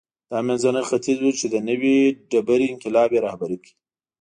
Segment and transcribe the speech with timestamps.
[0.31, 1.97] دا منځنی ختیځ و چې د نوې
[2.31, 3.69] ډبرې انقلاب یې رهبري کړ.